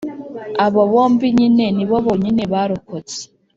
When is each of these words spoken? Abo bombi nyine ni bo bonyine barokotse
Abo 0.65 0.81
bombi 0.91 1.27
nyine 1.37 1.65
ni 1.75 1.85
bo 1.89 1.97
bonyine 2.05 2.43
barokotse 2.51 3.19